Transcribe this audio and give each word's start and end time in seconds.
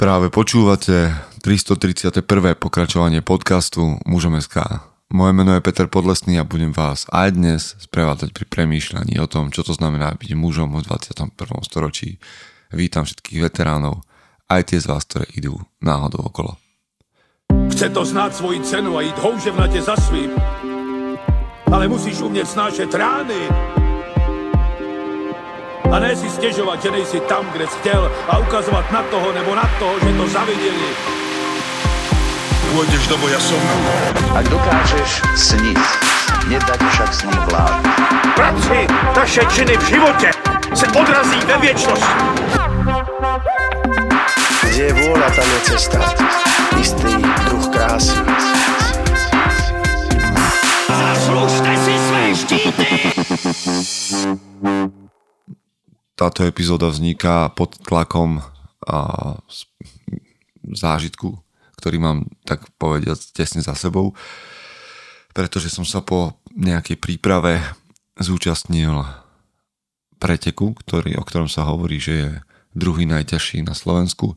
Práve 0.00 0.32
počúvate 0.32 1.12
331. 1.44 2.24
pokračovanie 2.56 3.20
podcastu 3.20 4.00
Mužom 4.08 4.40
SK. 4.40 4.80
Moje 5.12 5.36
meno 5.36 5.52
je 5.52 5.60
Peter 5.60 5.92
Podlesný 5.92 6.40
a 6.40 6.48
budem 6.48 6.72
vás 6.72 7.04
aj 7.12 7.36
dnes 7.36 7.76
sprevádzať 7.84 8.32
pri 8.32 8.48
premýšľaní 8.48 9.20
o 9.20 9.28
tom, 9.28 9.52
čo 9.52 9.60
to 9.60 9.76
znamená 9.76 10.16
byť 10.16 10.32
mužom 10.40 10.72
v 10.72 10.88
21. 10.88 11.36
storočí. 11.60 12.16
Vítam 12.72 13.04
všetkých 13.04 13.44
veteránov, 13.44 14.00
aj 14.48 14.72
tie 14.72 14.80
z 14.80 14.88
vás, 14.88 15.04
ktoré 15.04 15.28
idú 15.36 15.60
náhodou 15.84 16.32
okolo. 16.32 16.56
Chce 17.68 17.92
to 17.92 18.00
znát 18.00 18.32
svoji 18.32 18.64
cenu 18.64 18.96
a 18.96 19.04
jít 19.04 19.20
houževnatě 19.20 19.84
za 19.84 20.00
svým. 20.00 20.32
Ale 21.68 21.92
musíš 21.92 22.24
umět 22.24 22.48
snášet 22.48 22.88
rány. 22.94 23.52
A 25.92 25.98
ne 25.98 26.16
si 26.16 26.30
stěžovat, 26.30 26.82
že 26.82 26.90
nejsi 26.90 27.20
tam, 27.20 27.46
kde 27.52 27.66
jsi 27.66 27.78
chtěl 27.78 28.12
a 28.28 28.38
ukazovat 28.38 28.92
na 28.92 29.02
toho 29.02 29.32
nebo 29.32 29.54
na 29.54 29.70
toho, 29.78 29.94
že 30.00 30.12
to 30.16 30.28
zaviděli. 30.28 30.90
Pôjdeš 32.70 33.02
do 33.10 33.18
boja 33.18 33.34
som. 33.42 33.58
Ak 34.30 34.46
dokážeš 34.46 35.26
sniť, 35.34 35.82
nedať 36.46 36.78
však 36.78 37.10
sním 37.10 37.42
vlád. 37.50 37.82
Práci, 38.38 38.86
taše 39.14 39.42
činy 39.50 39.74
v 39.76 39.84
životě 39.90 40.30
se 40.74 40.86
odrazí 40.86 41.40
ve 41.50 41.56
věčnosti. 41.58 42.14
Kde 44.70 44.82
je 44.86 44.92
vôľa, 45.02 45.28
tam 45.34 45.48
je 45.50 45.60
cesta. 45.66 45.98
Istý 46.78 47.12
druh 47.50 47.66
krásy. 47.74 48.22
Zaslužte 50.88 51.72
si 51.74 51.94
své 51.98 52.24
štíty! 52.38 52.86
Táto 56.20 56.44
epizóda 56.44 56.92
vzniká 56.92 57.48
pod 57.56 57.80
tlakom 57.80 58.44
a 58.84 58.98
zážitku, 60.68 61.40
ktorý 61.80 61.96
mám 61.96 62.28
tak 62.44 62.68
povediať 62.76 63.32
tesne 63.32 63.64
za 63.64 63.72
sebou, 63.72 64.12
pretože 65.32 65.72
som 65.72 65.88
sa 65.88 66.04
po 66.04 66.36
nejakej 66.52 67.00
príprave 67.00 67.64
zúčastnil 68.20 69.00
preteku, 70.20 70.76
ktorý, 70.76 71.16
o 71.16 71.24
ktorom 71.24 71.48
sa 71.48 71.64
hovorí, 71.64 71.96
že 71.96 72.12
je 72.12 72.28
druhý 72.76 73.08
najťažší 73.08 73.64
na 73.64 73.72
Slovensku. 73.72 74.36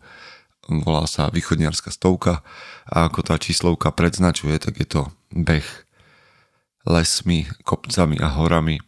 Volá 0.87 1.03
sa 1.03 1.27
východniarská 1.27 1.91
stovka 1.91 2.47
a 2.87 3.11
ako 3.11 3.27
tá 3.27 3.35
číslovka 3.35 3.91
predznačuje, 3.91 4.55
tak 4.55 4.79
je 4.79 4.87
to 4.87 5.11
beh 5.35 5.67
lesmi, 6.87 7.51
kopcami 7.67 8.23
a 8.23 8.31
horami 8.39 8.79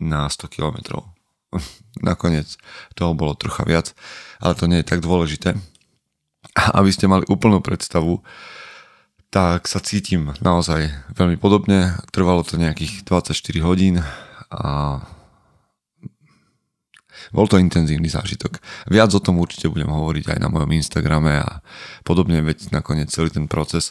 na 0.00 0.24
100 0.24 0.48
kilometrov. 0.48 1.13
Nakoniec 2.08 2.58
toho 2.98 3.12
bolo 3.14 3.38
trocha 3.38 3.64
viac, 3.66 3.92
ale 4.42 4.54
to 4.58 4.66
nie 4.66 4.82
je 4.82 4.90
tak 4.90 5.00
dôležité. 5.04 5.56
Aby 6.54 6.90
ste 6.94 7.10
mali 7.10 7.26
úplnú 7.26 7.58
predstavu, 7.58 8.22
tak 9.34 9.66
sa 9.66 9.82
cítim 9.82 10.30
naozaj 10.38 10.94
veľmi 11.18 11.34
podobne. 11.34 11.98
Trvalo 12.14 12.46
to 12.46 12.54
nejakých 12.54 13.02
24 13.02 13.34
hodín 13.66 13.98
a 14.54 15.02
bol 17.34 17.50
to 17.50 17.58
intenzívny 17.58 18.06
zážitok. 18.06 18.62
Viac 18.86 19.10
o 19.10 19.18
tom 19.18 19.42
určite 19.42 19.66
budem 19.66 19.90
hovoriť 19.90 20.36
aj 20.36 20.38
na 20.38 20.46
mojom 20.46 20.70
Instagrame 20.78 21.42
a 21.42 21.66
podobne, 22.06 22.46
veď 22.46 22.70
nakoniec 22.70 23.10
celý 23.10 23.34
ten 23.34 23.50
proces 23.50 23.90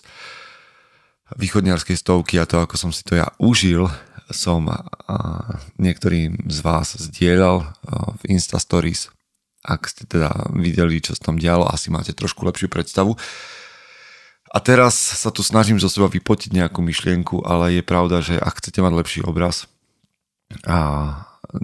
východniarskej 1.36 1.98
stovky 2.00 2.40
a 2.40 2.48
to, 2.48 2.62
ako 2.62 2.80
som 2.80 2.92
si 2.96 3.02
to 3.04 3.20
ja 3.20 3.28
užil, 3.42 3.90
som 4.34 4.68
niektorým 5.78 6.50
z 6.50 6.60
vás 6.66 6.98
zdieľal 6.98 7.70
v 8.20 8.22
Insta 8.34 8.58
Stories. 8.58 9.14
Ak 9.64 9.88
ste 9.88 10.04
teda 10.04 10.52
videli, 10.52 11.00
čo 11.00 11.16
sa 11.16 11.32
tam 11.32 11.40
dialo, 11.40 11.64
asi 11.70 11.88
máte 11.88 12.12
trošku 12.12 12.44
lepšiu 12.44 12.68
predstavu. 12.68 13.16
A 14.54 14.58
teraz 14.62 14.94
sa 14.94 15.32
tu 15.32 15.42
snažím 15.42 15.80
zo 15.80 15.88
seba 15.88 16.12
vypotiť 16.12 16.54
nejakú 16.54 16.84
myšlienku, 16.84 17.42
ale 17.48 17.80
je 17.80 17.84
pravda, 17.86 18.20
že 18.20 18.36
ak 18.38 18.60
chcete 18.60 18.84
mať 18.84 18.94
lepší 18.94 19.20
obraz 19.24 19.66
a 20.68 20.78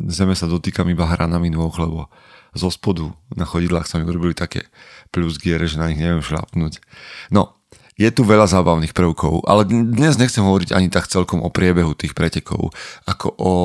zeme 0.09 0.33
sa 0.33 0.49
dotýkam 0.49 0.89
iba 0.89 1.05
hranami 1.05 1.51
nôh, 1.53 1.69
lebo 1.75 2.09
zo 2.57 2.73
spodu 2.73 3.13
na 3.37 3.45
chodidlách 3.45 3.85
sa 3.85 4.01
mi 4.01 4.09
urobili 4.09 4.33
také 4.33 4.65
plusgiere, 5.13 5.69
že 5.69 5.77
na 5.77 5.93
nich 5.93 6.01
neviem 6.01 6.25
šlápnuť. 6.25 6.81
No, 7.29 7.58
je 7.99 8.09
tu 8.15 8.23
veľa 8.23 8.47
zábavných 8.47 8.95
prvkov, 8.95 9.43
ale 9.43 9.67
dnes 9.67 10.15
nechcem 10.15 10.39
hovoriť 10.39 10.71
ani 10.71 10.87
tak 10.87 11.11
celkom 11.11 11.43
o 11.43 11.51
priebehu 11.51 11.91
tých 11.91 12.15
pretekov, 12.15 12.71
ako 13.03 13.27
o 13.35 13.55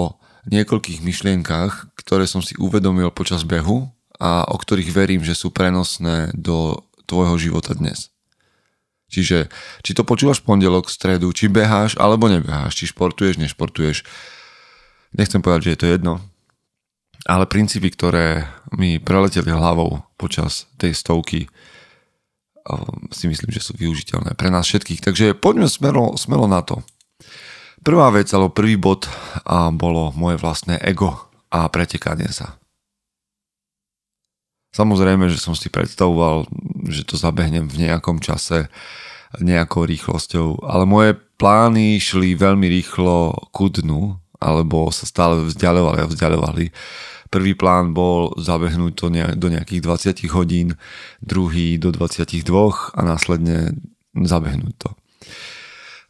niekoľkých 0.50 1.06
myšlienkach, 1.06 1.94
ktoré 1.94 2.26
som 2.26 2.42
si 2.42 2.58
uvedomil 2.58 3.14
počas 3.14 3.46
behu 3.46 3.94
a 4.18 4.42
o 4.50 4.56
ktorých 4.58 4.90
verím, 4.90 5.22
že 5.22 5.38
sú 5.38 5.54
prenosné 5.54 6.34
do 6.34 6.82
tvojho 7.06 7.38
života 7.38 7.78
dnes. 7.78 8.10
Čiže, 9.06 9.46
či 9.86 9.94
to 9.94 10.02
počúvaš 10.02 10.42
v 10.42 10.50
pondelok, 10.50 10.90
stredu, 10.90 11.30
či 11.30 11.46
beháš 11.46 11.94
alebo 11.94 12.26
nebeháš, 12.26 12.74
či 12.74 12.90
športuješ, 12.90 13.38
nešportuješ, 13.38 14.02
nechcem 15.14 15.38
povedať, 15.38 15.70
že 15.70 15.72
je 15.72 15.80
to 15.80 15.86
jedno, 15.86 16.14
ale 17.22 17.46
princípy, 17.46 17.94
ktoré 17.94 18.50
mi 18.74 18.98
preleteli 18.98 19.54
hlavou 19.54 20.02
počas 20.18 20.66
tej 20.82 20.92
stovky, 20.98 21.46
si 23.12 23.28
myslím, 23.28 23.52
že 23.52 23.60
sú 23.60 23.76
využiteľné 23.76 24.32
pre 24.34 24.48
nás 24.48 24.64
všetkých. 24.64 25.04
Takže 25.04 25.26
poďme 25.36 25.68
smelo, 25.68 26.16
smelo 26.16 26.48
na 26.48 26.64
to. 26.64 26.80
Prvá 27.84 28.08
vec, 28.08 28.32
alebo 28.32 28.48
prvý 28.48 28.80
bod 28.80 29.04
a 29.44 29.68
bolo 29.68 30.08
moje 30.16 30.40
vlastné 30.40 30.80
ego 30.80 31.28
a 31.52 31.68
pretekanie 31.68 32.32
sa. 32.32 32.56
Samozrejme, 34.74 35.30
že 35.30 35.38
som 35.38 35.54
si 35.54 35.70
predstavoval, 35.70 36.50
že 36.90 37.06
to 37.06 37.14
zabehnem 37.14 37.70
v 37.70 37.86
nejakom 37.86 38.18
čase, 38.18 38.72
nejakou 39.38 39.86
rýchlosťou, 39.86 40.66
ale 40.66 40.88
moje 40.88 41.14
plány 41.38 42.00
šli 42.02 42.34
veľmi 42.34 42.66
rýchlo 42.66 43.34
ku 43.54 43.70
dnu, 43.70 44.18
alebo 44.42 44.90
sa 44.90 45.06
stále 45.06 45.46
vzdialovali 45.46 45.98
a 46.02 46.10
vzdialovali. 46.10 46.64
Prvý 47.34 47.58
plán 47.58 47.90
bol 47.90 48.30
zabehnúť 48.38 48.92
to 48.94 49.10
do 49.34 49.50
nejakých 49.50 49.82
20 49.82 50.38
hodín, 50.38 50.78
druhý 51.18 51.82
do 51.82 51.90
22 51.90 52.46
a 52.94 53.00
následne 53.02 53.74
zabehnúť 54.14 54.74
to. 54.78 54.94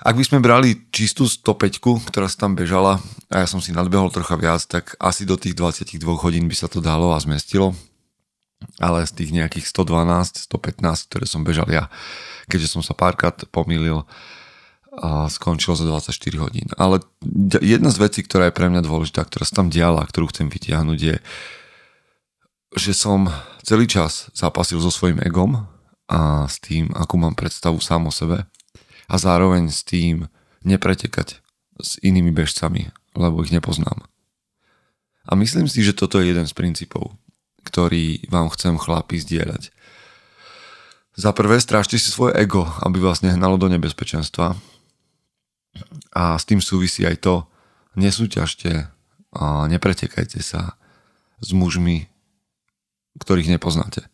Ak 0.05 0.21
by 0.21 0.25
sme 0.29 0.45
brali 0.45 0.85
čistú 0.93 1.25
105, 1.25 2.13
ktorá 2.13 2.29
sa 2.29 2.45
tam 2.45 2.53
bežala 2.53 3.01
a 3.33 3.41
ja 3.41 3.49
som 3.49 3.57
si 3.65 3.73
nadbehol 3.73 4.13
trocha 4.13 4.37
viac, 4.37 4.61
tak 4.69 5.01
asi 5.01 5.25
do 5.25 5.41
tých 5.41 5.57
22 5.57 5.97
hodín 6.21 6.45
by 6.45 6.53
sa 6.53 6.69
to 6.69 6.85
dalo 6.85 7.17
a 7.17 7.25
zmestilo. 7.25 7.73
Ale 8.77 9.01
z 9.09 9.17
tých 9.17 9.33
nejakých 9.33 9.65
112, 9.73 10.45
115, 10.45 11.09
ktoré 11.09 11.25
som 11.25 11.41
bežal 11.41 11.73
ja, 11.73 11.89
keďže 12.53 12.77
som 12.77 12.85
sa 12.85 12.93
párkrát 12.93 13.33
pomýlil, 13.49 14.05
a 14.99 15.27
skončilo 15.27 15.75
za 15.75 15.85
24 15.87 16.15
hodín. 16.39 16.69
Ale 16.79 17.03
jedna 17.63 17.91
z 17.91 17.99
vecí, 17.99 18.21
ktorá 18.23 18.51
je 18.51 18.57
pre 18.57 18.71
mňa 18.71 18.83
dôležitá, 18.85 19.27
ktorá 19.27 19.45
sa 19.47 19.63
tam 19.63 19.69
diala, 19.71 20.07
ktorú 20.07 20.31
chcem 20.31 20.47
vytiahnuť 20.51 20.99
je, 20.99 21.17
že 22.75 22.93
som 22.93 23.31
celý 23.63 23.87
čas 23.87 24.31
zápasil 24.35 24.83
so 24.83 24.91
svojím 24.91 25.23
egom 25.23 25.67
a 26.11 26.51
s 26.51 26.59
tým, 26.59 26.91
akú 26.95 27.17
mám 27.17 27.39
predstavu 27.39 27.79
sám 27.79 28.11
o 28.11 28.13
sebe 28.13 28.45
a 29.09 29.15
zároveň 29.15 29.71
s 29.71 29.87
tým 29.87 30.27
nepretekať 30.67 31.41
s 31.79 31.91
inými 32.03 32.31
bežcami, 32.35 32.91
lebo 33.15 33.43
ich 33.43 33.55
nepoznám. 33.55 34.07
A 35.25 35.33
myslím 35.39 35.71
si, 35.71 35.81
že 35.81 35.97
toto 35.97 36.21
je 36.21 36.29
jeden 36.31 36.45
z 36.45 36.53
princípov, 36.53 37.17
ktorý 37.65 38.29
vám 38.29 38.53
chcem 38.53 38.77
chlapi 38.77 39.17
zdieľať. 39.17 39.73
Za 41.15 41.31
prvé, 41.31 41.63
strážte 41.63 41.97
si 41.97 42.11
svoje 42.11 42.35
ego, 42.37 42.67
aby 42.83 42.99
vás 42.99 43.23
nehnalo 43.23 43.55
do 43.55 43.71
nebezpečenstva. 43.71 44.59
A 46.15 46.39
s 46.39 46.47
tým 46.47 46.63
súvisí 46.63 47.03
aj 47.03 47.21
to, 47.21 47.35
nesúťažte 47.99 48.87
a 49.35 49.67
nepretekajte 49.67 50.39
sa 50.39 50.79
s 51.43 51.51
mužmi, 51.51 52.07
ktorých 53.19 53.51
nepoznáte. 53.51 54.07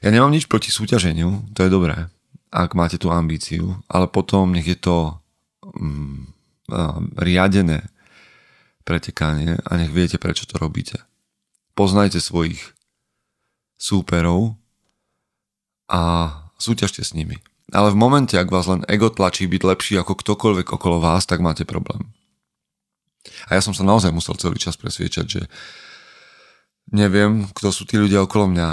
Ja 0.00 0.08
nemám 0.08 0.32
nič 0.32 0.48
proti 0.48 0.72
súťaženiu, 0.72 1.52
to 1.52 1.64
je 1.64 1.70
dobré, 1.72 2.08
ak 2.48 2.72
máte 2.72 2.96
tú 2.96 3.12
ambíciu, 3.12 3.76
ale 3.84 4.08
potom 4.08 4.50
nech 4.56 4.64
je 4.64 4.78
to 4.80 5.20
mm, 5.60 6.32
riadené 7.20 7.84
pretekanie 8.84 9.60
a 9.60 9.70
nech 9.76 9.92
viete, 9.92 10.16
prečo 10.16 10.48
to 10.48 10.56
robíte. 10.56 10.98
Poznajte 11.76 12.18
svojich 12.18 12.60
súperov 13.76 14.56
a 15.88 16.32
súťažte 16.56 17.04
s 17.04 17.12
nimi. 17.12 17.40
Ale 17.70 17.94
v 17.94 18.00
momente, 18.00 18.34
ak 18.34 18.50
vás 18.50 18.66
len 18.66 18.82
ego 18.90 19.10
tlačí 19.10 19.46
byť 19.46 19.62
lepší 19.62 19.94
ako 20.02 20.18
ktokoľvek 20.18 20.74
okolo 20.74 20.98
vás, 20.98 21.26
tak 21.26 21.38
máte 21.38 21.62
problém. 21.62 22.10
A 23.46 23.58
ja 23.58 23.60
som 23.62 23.76
sa 23.76 23.86
naozaj 23.86 24.10
musel 24.10 24.34
celý 24.40 24.56
čas 24.56 24.74
presviečať, 24.80 25.26
že 25.28 25.42
neviem, 26.90 27.46
kto 27.54 27.70
sú 27.70 27.86
tí 27.86 28.00
ľudia 28.00 28.26
okolo 28.26 28.50
mňa. 28.50 28.68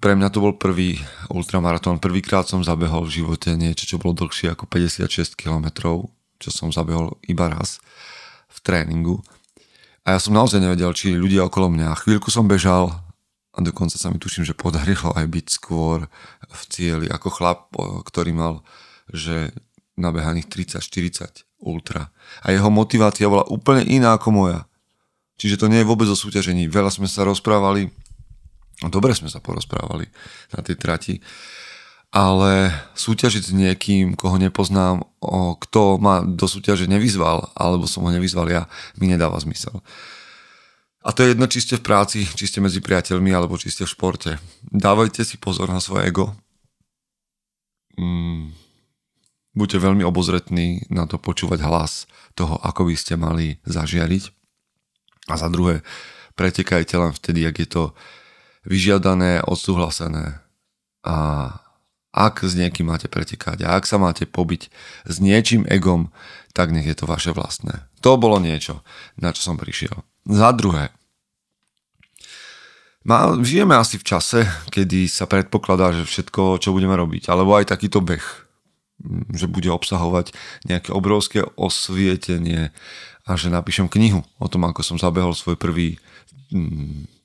Pre 0.00 0.12
mňa 0.16 0.28
to 0.32 0.40
bol 0.40 0.54
prvý 0.56 0.96
ultramaratón. 1.28 2.00
Prvýkrát 2.00 2.48
som 2.48 2.64
zabehol 2.64 3.04
v 3.04 3.20
živote 3.22 3.52
niečo, 3.58 3.84
čo 3.84 4.00
bolo 4.00 4.16
dlhšie 4.16 4.56
ako 4.56 4.64
56 4.70 5.36
km, 5.36 5.68
čo 6.40 6.48
som 6.48 6.72
zabehol 6.72 7.20
iba 7.28 7.50
raz 7.52 7.82
v 8.48 8.58
tréningu. 8.64 9.20
A 10.08 10.16
ja 10.16 10.18
som 10.22 10.32
naozaj 10.32 10.64
nevedel, 10.64 10.88
či 10.96 11.12
ľudia 11.12 11.44
okolo 11.44 11.68
mňa. 11.68 12.00
Chvíľku 12.00 12.32
som 12.32 12.48
bežal 12.48 12.96
a 13.58 13.64
dokonca 13.66 13.98
sa 13.98 14.14
mi 14.14 14.22
tuším, 14.22 14.46
že 14.46 14.54
podarilo 14.54 15.10
aj 15.18 15.26
byť 15.26 15.46
skôr 15.50 16.06
v 16.46 16.62
cieli 16.70 17.06
ako 17.10 17.28
chlap, 17.34 17.74
ktorý 18.06 18.30
mal 18.30 18.62
že 19.10 19.50
nabehaných 19.98 20.46
30-40 20.78 21.42
ultra. 21.66 22.14
A 22.46 22.54
jeho 22.54 22.70
motivácia 22.70 23.26
bola 23.26 23.42
úplne 23.50 23.82
iná 23.82 24.14
ako 24.14 24.30
moja. 24.30 24.60
Čiže 25.42 25.58
to 25.58 25.66
nie 25.66 25.82
je 25.82 25.90
vôbec 25.90 26.06
o 26.06 26.14
súťažení. 26.14 26.70
Veľa 26.70 26.94
sme 26.94 27.10
sa 27.10 27.26
rozprávali, 27.26 27.90
dobre 28.86 29.10
sme 29.18 29.26
sa 29.26 29.42
porozprávali 29.42 30.06
na 30.54 30.60
tej 30.62 30.76
trati, 30.78 31.14
ale 32.14 32.72
súťažiť 32.94 33.42
s 33.42 33.52
niekým, 33.52 34.14
koho 34.14 34.38
nepoznám, 34.38 35.02
o, 35.20 35.58
kto 35.58 35.98
ma 35.98 36.22
do 36.24 36.46
súťaže 36.46 36.86
nevyzval, 36.86 37.52
alebo 37.58 37.90
som 37.90 38.06
ho 38.06 38.10
nevyzval 38.14 38.48
ja, 38.48 38.62
mi 38.96 39.10
nedáva 39.10 39.36
zmysel. 39.42 39.82
A 41.06 41.14
to 41.14 41.22
je 41.22 41.30
jedno, 41.32 41.46
či 41.46 41.62
ste 41.62 41.78
v 41.78 41.86
práci, 41.86 42.26
či 42.26 42.50
ste 42.50 42.58
medzi 42.58 42.82
priateľmi, 42.82 43.30
alebo 43.30 43.54
či 43.54 43.70
ste 43.70 43.86
v 43.86 43.92
športe. 43.94 44.30
Dávajte 44.66 45.22
si 45.22 45.38
pozor 45.38 45.70
na 45.70 45.78
svoje 45.78 46.10
ego. 46.10 46.34
Mm. 47.94 48.50
Buďte 49.54 49.78
veľmi 49.82 50.02
obozretní 50.06 50.86
na 50.90 51.06
to 51.06 51.18
počúvať 51.18 51.62
hlas 51.66 52.06
toho, 52.34 52.58
ako 52.62 52.90
by 52.90 52.94
ste 52.94 53.14
mali 53.18 53.58
zažiariť. 53.66 54.30
A 55.30 55.34
za 55.34 55.50
druhé, 55.50 55.82
pretekajte 56.38 56.94
len 56.98 57.12
vtedy, 57.14 57.46
ak 57.46 57.56
je 57.58 57.68
to 57.68 57.84
vyžiadané, 58.66 59.42
odsúhlasené. 59.42 60.42
A 61.06 61.16
ak 62.14 62.42
s 62.42 62.58
niekým 62.58 62.90
máte 62.90 63.06
pretekať 63.06 63.62
a 63.62 63.78
ak 63.78 63.86
sa 63.86 64.00
máte 64.00 64.26
pobiť 64.26 64.72
s 65.06 65.16
niečím 65.22 65.62
egom, 65.68 66.10
tak 66.56 66.74
nech 66.74 66.86
je 66.86 66.96
to 66.98 67.06
vaše 67.06 67.30
vlastné. 67.30 67.86
To 68.02 68.18
bolo 68.18 68.42
niečo, 68.42 68.82
na 69.18 69.30
čo 69.30 69.42
som 69.46 69.60
prišiel. 69.60 70.02
Za 70.28 70.52
druhé, 70.52 70.92
má, 73.08 73.32
žijeme 73.40 73.72
asi 73.72 73.96
v 73.96 74.04
čase, 74.04 74.44
kedy 74.68 75.08
sa 75.08 75.24
predpokladá, 75.24 75.96
že 75.96 76.04
všetko, 76.04 76.60
čo 76.60 76.76
budeme 76.76 76.92
robiť, 76.92 77.32
alebo 77.32 77.56
aj 77.56 77.72
takýto 77.72 78.04
beh, 78.04 78.20
že 79.32 79.48
bude 79.48 79.72
obsahovať 79.72 80.36
nejaké 80.68 80.92
obrovské 80.92 81.40
osvietenie. 81.56 82.68
A 83.28 83.36
že 83.36 83.52
napíšem 83.52 83.88
knihu 83.88 84.24
o 84.40 84.46
tom, 84.48 84.68
ako 84.68 84.80
som 84.84 84.96
zabehol 85.00 85.32
svoj 85.32 85.56
prvý, 85.56 85.96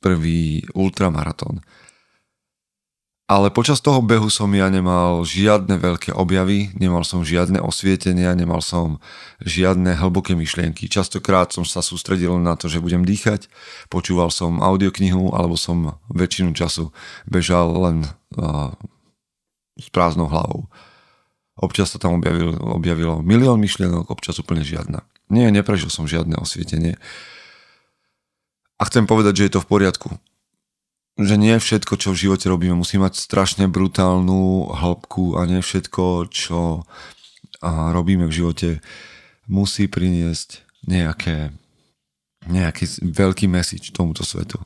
prvý 0.03 0.63
ultramaratón 0.75 1.63
ale 3.33 3.49
počas 3.49 3.81
toho 3.81 3.97
behu 4.05 4.29
som 4.29 4.53
ja 4.53 4.69
nemal 4.69 5.25
žiadne 5.25 5.81
veľké 5.81 6.13
objavy, 6.13 6.69
nemal 6.77 7.01
som 7.01 7.25
žiadne 7.25 7.57
osvietenia, 7.65 8.29
nemal 8.37 8.61
som 8.61 9.01
žiadne 9.41 9.97
hlboké 9.97 10.37
myšlienky. 10.37 10.85
Častokrát 10.85 11.49
som 11.49 11.65
sa 11.65 11.81
sústredil 11.81 12.37
na 12.37 12.53
to, 12.53 12.69
že 12.69 12.77
budem 12.77 13.01
dýchať, 13.01 13.49
počúval 13.89 14.29
som 14.29 14.61
audioknihu 14.61 15.33
alebo 15.33 15.57
som 15.57 15.97
väčšinu 16.13 16.53
času 16.53 16.93
bežal 17.25 17.73
len 17.73 18.05
uh, 18.37 18.69
s 19.81 19.89
prázdnou 19.89 20.29
hlavou. 20.29 20.69
Občas 21.57 21.89
sa 21.89 21.97
tam 21.97 22.21
objavilo, 22.21 22.53
objavilo 22.77 23.25
milión 23.25 23.57
myšlienok, 23.57 24.13
občas 24.13 24.37
úplne 24.37 24.61
žiadna. 24.61 25.01
Nie, 25.33 25.49
neprežil 25.49 25.89
som 25.89 26.05
žiadne 26.05 26.37
osvietenie. 26.37 27.01
A 28.77 28.85
chcem 28.85 29.09
povedať, 29.09 29.41
že 29.41 29.43
je 29.49 29.53
to 29.57 29.63
v 29.65 29.69
poriadku 29.73 30.21
že 31.13 31.35
nie 31.37 31.53
všetko, 31.61 31.93
čo 32.01 32.09
v 32.09 32.21
živote 32.25 32.49
robíme, 32.49 32.73
musí 32.73 32.97
mať 32.97 33.21
strašne 33.21 33.69
brutálnu 33.69 34.73
hĺbku 34.73 35.37
a 35.37 35.45
nie 35.45 35.61
všetko, 35.61 36.33
čo 36.33 36.89
robíme 37.63 38.25
v 38.25 38.33
živote, 38.33 38.69
musí 39.45 39.85
priniesť 39.85 40.65
nejaké, 40.89 41.53
nejaký 42.49 43.05
veľký 43.13 43.45
message 43.45 43.93
tomuto 43.93 44.25
svetu. 44.25 44.57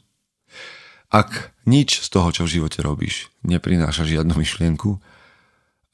Ak 1.08 1.56
nič 1.64 2.04
z 2.04 2.08
toho, 2.12 2.32
čo 2.32 2.44
v 2.48 2.60
živote 2.60 2.80
robíš, 2.84 3.32
neprináša 3.44 4.04
žiadnu 4.08 4.36
myšlienku, 4.36 5.00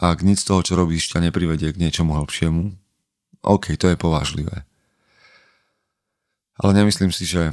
ak 0.02 0.26
nič 0.26 0.42
z 0.42 0.48
toho, 0.50 0.62
čo 0.66 0.74
robíš, 0.74 1.14
ťa 1.14 1.30
neprivedie 1.30 1.70
k 1.70 1.82
niečomu 1.82 2.18
hlbšiemu, 2.18 2.74
OK, 3.46 3.74
to 3.78 3.90
je 3.90 3.98
povážlivé. 3.98 4.66
Ale 6.62 6.72
nemyslím 6.78 7.10
si, 7.10 7.26
že 7.26 7.52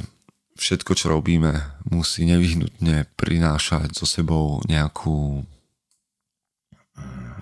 všetko, 0.57 0.91
čo 0.95 1.11
robíme, 1.11 1.51
musí 1.87 2.27
nevyhnutne 2.27 3.07
prinášať 3.15 3.95
so 3.95 4.05
sebou 4.05 4.59
nejakú, 4.67 5.43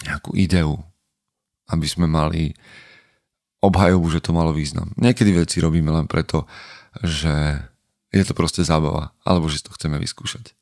nejakú 0.06 0.32
ideu, 0.38 0.78
aby 1.70 1.88
sme 1.90 2.06
mali 2.06 2.54
obhajobu, 3.60 4.08
že 4.10 4.24
to 4.24 4.32
malo 4.32 4.56
význam. 4.56 4.94
Niekedy 4.96 5.36
veci 5.36 5.58
robíme 5.60 5.92
len 5.92 6.06
preto, 6.06 6.48
že 7.04 7.60
je 8.10 8.24
to 8.26 8.34
proste 8.34 8.66
zábava, 8.66 9.14
alebo 9.22 9.52
že 9.52 9.62
to 9.62 9.74
chceme 9.76 10.00
vyskúšať. 10.02 10.58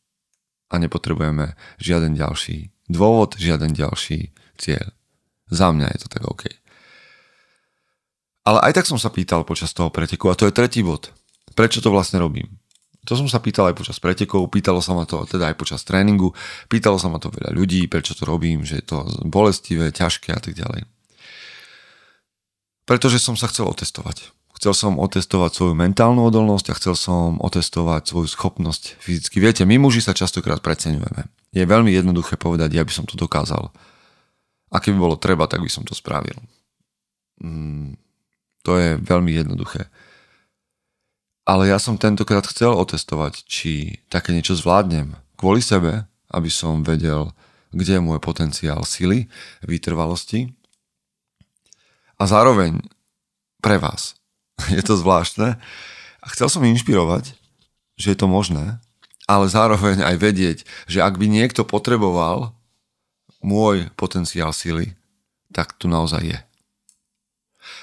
A 0.67 0.81
nepotrebujeme 0.83 1.55
žiaden 1.79 2.17
ďalší 2.17 2.75
dôvod, 2.91 3.39
žiaden 3.39 3.71
ďalší 3.71 4.35
cieľ. 4.59 4.91
Za 5.47 5.71
mňa 5.71 5.95
je 5.95 5.99
to 6.03 6.07
tak 6.11 6.23
OK. 6.27 6.43
Ale 8.43 8.59
aj 8.63 8.83
tak 8.83 8.85
som 8.87 8.99
sa 8.99 9.11
pýtal 9.11 9.47
počas 9.47 9.71
toho 9.71 9.91
preteku, 9.91 10.27
a 10.27 10.35
to 10.35 10.47
je 10.47 10.55
tretí 10.55 10.83
bod 10.83 11.15
prečo 11.57 11.81
to 11.81 11.89
vlastne 11.89 12.21
robím. 12.21 12.61
To 13.09 13.15
som 13.15 13.25
sa 13.25 13.41
pýtal 13.41 13.71
aj 13.71 13.79
počas 13.79 13.97
pretekov, 14.03 14.51
pýtalo 14.51 14.83
sa 14.83 14.91
ma 14.91 15.07
to 15.07 15.23
teda 15.25 15.49
aj 15.49 15.55
počas 15.55 15.81
tréningu, 15.87 16.35
pýtalo 16.67 16.99
sa 16.99 17.07
ma 17.07 17.17
to 17.17 17.31
veľa 17.31 17.55
ľudí, 17.55 17.87
prečo 17.87 18.13
to 18.13 18.27
robím, 18.27 18.67
že 18.67 18.83
je 18.83 18.85
to 18.85 19.07
bolestivé, 19.25 19.95
ťažké 19.95 20.35
a 20.35 20.43
tak 20.43 20.53
ďalej. 20.53 20.83
Pretože 22.83 23.17
som 23.17 23.39
sa 23.39 23.47
chcel 23.47 23.65
otestovať. 23.67 24.35
Chcel 24.59 24.73
som 24.73 24.99
otestovať 24.99 25.51
svoju 25.53 25.73
mentálnu 25.77 26.25
odolnosť 26.27 26.73
a 26.73 26.77
chcel 26.81 26.95
som 26.99 27.37
otestovať 27.39 28.11
svoju 28.11 28.27
schopnosť 28.27 28.99
fyzicky. 28.99 29.39
Viete, 29.39 29.63
my 29.63 29.79
muži 29.79 30.03
sa 30.03 30.17
častokrát 30.17 30.59
preceňujeme. 30.59 31.29
Je 31.55 31.63
veľmi 31.63 31.93
jednoduché 31.93 32.35
povedať, 32.35 32.75
ja 32.75 32.83
by 32.83 32.91
som 32.91 33.05
to 33.07 33.15
dokázal. 33.15 33.71
A 34.67 34.77
keby 34.83 34.99
bolo 34.99 35.15
treba, 35.15 35.47
tak 35.47 35.63
by 35.63 35.69
som 35.71 35.87
to 35.87 35.95
spravil. 35.95 36.35
Mm, 37.39 37.95
to 38.65 38.75
je 38.75 38.99
veľmi 38.99 39.31
jednoduché. 39.31 39.87
Ale 41.47 41.71
ja 41.71 41.79
som 41.79 41.95
tentokrát 41.95 42.43
chcel 42.43 42.75
otestovať, 42.75 43.47
či 43.47 44.03
také 44.11 44.35
niečo 44.35 44.51
zvládnem 44.51 45.15
kvôli 45.39 45.63
sebe, 45.63 46.03
aby 46.27 46.51
som 46.51 46.83
vedel, 46.83 47.31
kde 47.71 47.95
je 47.95 48.03
môj 48.03 48.19
potenciál 48.19 48.83
sily, 48.83 49.31
vytrvalosti 49.63 50.51
a 52.19 52.27
zároveň 52.27 52.83
pre 53.63 53.79
vás. 53.79 54.19
Je 54.75 54.83
to 54.83 54.99
zvláštne 54.99 55.55
a 56.19 56.25
chcel 56.35 56.51
som 56.51 56.67
inšpirovať, 56.67 57.31
že 57.95 58.13
je 58.13 58.17
to 58.17 58.27
možné, 58.27 58.81
ale 59.29 59.45
zároveň 59.47 60.03
aj 60.03 60.15
vedieť, 60.17 60.57
že 60.85 60.99
ak 61.01 61.15
by 61.17 61.29
niekto 61.29 61.63
potreboval 61.63 62.53
môj 63.39 63.89
potenciál 63.93 64.51
sily, 64.51 64.97
tak 65.53 65.77
tu 65.77 65.87
naozaj 65.87 66.35
je. 66.35 66.39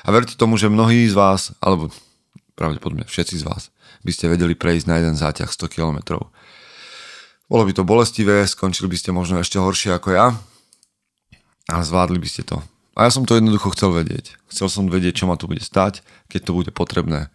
A 0.05 0.09
verte 0.13 0.37
tomu, 0.37 0.59
že 0.61 0.71
mnohí 0.71 1.09
z 1.09 1.15
vás, 1.15 1.55
alebo 1.63 1.89
pravdepodobne 2.55 3.07
všetci 3.07 3.43
z 3.43 3.47
vás, 3.47 3.75
by 4.07 4.13
ste 4.15 4.31
vedeli 4.31 4.55
prejsť 4.55 4.87
na 4.87 4.99
jeden 5.03 5.15
záťah 5.19 5.51
100 5.51 5.75
km. 5.75 5.99
Bolo 7.51 7.63
by 7.69 7.73
to 7.77 7.85
bolestivé, 7.85 8.47
skončili 8.49 8.89
by 8.89 8.97
ste 8.97 9.11
možno 9.13 9.43
ešte 9.43 9.61
horšie 9.61 9.93
ako 9.95 10.09
ja, 10.17 10.27
ale 11.69 11.83
zvládli 11.85 12.19
by 12.19 12.29
ste 12.31 12.43
to. 12.47 12.63
A 12.95 13.07
ja 13.07 13.11
som 13.11 13.27
to 13.27 13.35
jednoducho 13.35 13.75
chcel 13.75 13.91
vedieť. 13.91 14.39
Chcel 14.47 14.71
som 14.71 14.87
vedieť, 14.87 15.23
čo 15.23 15.27
ma 15.27 15.35
tu 15.35 15.51
bude 15.51 15.61
stať, 15.61 16.07
keď 16.31 16.41
to 16.47 16.53
bude 16.55 16.71
potrebné. 16.71 17.27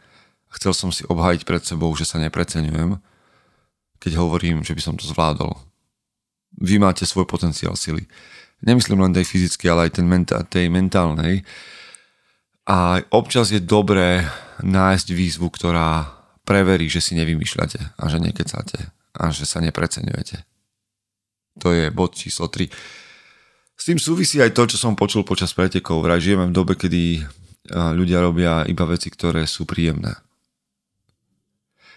Chcel 0.50 0.72
som 0.74 0.90
si 0.90 1.04
obhájiť 1.06 1.44
pred 1.44 1.62
sebou, 1.62 1.92
že 1.94 2.08
sa 2.08 2.18
nepreceňujem, 2.18 2.98
keď 4.00 4.12
hovorím, 4.18 4.64
že 4.64 4.74
by 4.74 4.82
som 4.82 4.96
to 4.96 5.04
zvládol. 5.06 5.60
Vy 6.58 6.80
máte 6.80 7.04
svoj 7.04 7.28
potenciál 7.28 7.76
sily. 7.76 8.08
Nemyslím 8.64 9.04
len 9.04 9.14
tej 9.14 9.28
fyzickej, 9.28 9.70
ale 9.70 9.82
aj 9.88 10.02
ten 10.02 10.08
menta- 10.08 10.42
tej 10.48 10.72
mentálnej. 10.72 11.44
A 12.66 13.04
občas 13.12 13.52
je 13.52 13.62
dobré 13.62 14.26
nájsť 14.64 15.08
výzvu, 15.16 15.48
ktorá 15.52 16.10
preverí, 16.44 16.90
že 16.90 17.00
si 17.04 17.14
nevymýšľate 17.16 18.00
a 18.00 18.04
že 18.10 18.18
nekecáte 18.18 18.90
a 19.14 19.24
že 19.30 19.46
sa 19.46 19.62
nepreceňujete. 19.62 20.44
To 21.60 21.76
je 21.76 21.92
bod 21.92 22.16
číslo 22.16 22.48
3. 22.48 22.72
S 23.80 23.84
tým 23.88 24.00
súvisí 24.00 24.40
aj 24.44 24.56
to, 24.56 24.68
čo 24.68 24.78
som 24.80 24.96
počul 25.00 25.24
počas 25.24 25.56
pretekov. 25.56 26.04
Vraj 26.04 26.20
žijeme 26.20 26.52
v 26.52 26.56
dobe, 26.56 26.76
kedy 26.76 27.24
ľudia 27.70 28.20
robia 28.24 28.64
iba 28.66 28.84
veci, 28.88 29.12
ktoré 29.12 29.46
sú 29.46 29.64
príjemné. 29.68 30.16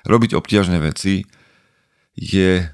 Robiť 0.02 0.34
obťažné 0.34 0.82
veci 0.82 1.22
je 2.18 2.66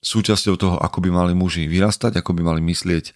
súčasťou 0.00 0.54
toho, 0.54 0.76
ako 0.78 1.02
by 1.02 1.10
mali 1.10 1.32
muži 1.34 1.66
vyrastať, 1.66 2.22
ako 2.22 2.32
by 2.36 2.42
mali 2.46 2.60
myslieť 2.62 3.12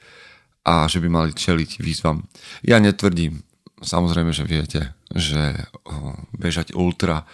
a 0.67 0.85
že 0.91 1.01
by 1.01 1.09
mali 1.09 1.31
čeliť 1.33 1.81
výzvam. 1.81 2.27
Ja 2.67 2.83
netvrdím, 2.83 3.47
samozrejme, 3.81 4.35
že 4.35 4.45
viete, 4.45 4.81
že 5.15 5.69
bežať 6.37 6.77
ultra 6.77 7.25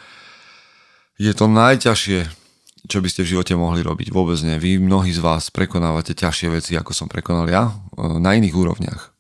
je 1.19 1.31
to 1.31 1.47
najťažšie, 1.47 2.27
čo 2.91 2.99
by 2.99 3.09
ste 3.09 3.23
v 3.23 3.39
živote 3.39 3.55
mohli 3.55 3.81
robiť. 3.87 4.11
Vôbec 4.11 4.37
nie. 4.43 4.59
Vy, 4.59 4.83
mnohí 4.83 5.15
z 5.15 5.23
vás, 5.23 5.49
prekonávate 5.55 6.13
ťažšie 6.13 6.49
veci, 6.51 6.73
ako 6.75 6.91
som 6.91 7.07
prekonal 7.07 7.47
ja, 7.47 7.71
na 7.97 8.35
iných 8.35 8.55
úrovniach. 8.55 9.15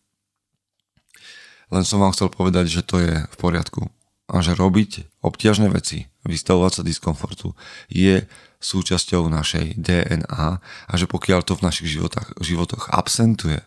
Len 1.71 1.87
som 1.87 2.03
vám 2.03 2.13
chcel 2.13 2.29
povedať, 2.35 2.69
že 2.69 2.83
to 2.85 3.01
je 3.01 3.15
v 3.25 3.37
poriadku. 3.39 3.89
A 4.29 4.41
že 4.41 4.57
robiť 4.57 5.07
obťažné 5.21 5.69
veci, 5.71 6.09
vystavovať 6.25 6.81
sa 6.81 6.83
diskomfortu, 6.83 7.53
je 7.93 8.25
súčasťou 8.65 9.29
našej 9.29 9.77
DNA 9.77 10.47
a 10.65 10.93
že 10.97 11.05
pokiaľ 11.05 11.45
to 11.45 11.53
v 11.61 11.65
našich 11.65 11.89
životoch, 11.93 12.33
životoch 12.41 12.89
absentuje, 12.89 13.61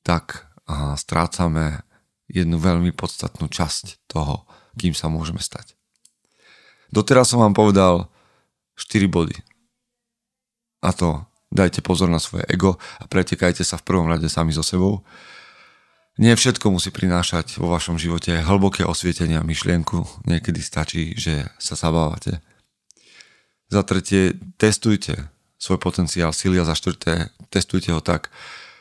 tak 0.00 0.48
a, 0.64 0.96
strácame 0.96 1.84
jednu 2.30 2.56
veľmi 2.56 2.94
podstatnú 2.94 3.50
časť 3.50 4.06
toho, 4.06 4.46
kým 4.78 4.94
sa 4.94 5.10
môžeme 5.10 5.42
stať. 5.42 5.74
Doteraz 6.90 7.30
som 7.30 7.42
vám 7.42 7.54
povedal 7.54 8.10
4 8.78 9.06
body. 9.06 9.36
A 10.80 10.90
to 10.96 11.26
dajte 11.52 11.82
pozor 11.84 12.08
na 12.08 12.22
svoje 12.22 12.46
ego 12.48 12.78
a 12.98 13.04
pretekajte 13.04 13.66
sa 13.66 13.76
v 13.76 13.86
prvom 13.86 14.06
rade 14.08 14.26
sami 14.30 14.54
so 14.54 14.62
sebou. 14.62 15.02
Nie 16.18 16.34
všetko 16.34 16.72
musí 16.72 16.90
prinášať 16.90 17.58
vo 17.62 17.70
vašom 17.70 17.96
živote 17.96 18.42
hlboké 18.42 18.82
osvietenie 18.84 19.38
a 19.38 19.46
myšlienku. 19.46 20.26
Niekedy 20.26 20.60
stačí, 20.60 21.14
že 21.14 21.48
sa 21.56 21.78
zabávate. 21.78 22.42
Za 23.70 23.86
tretie, 23.86 24.34
testujte 24.58 25.30
svoj 25.60 25.78
potenciál 25.78 26.32
sily 26.32 26.58
a 26.58 26.66
za 26.66 26.74
štvrté, 26.74 27.30
testujte 27.52 27.92
ho 27.92 28.00
tak, 28.02 28.32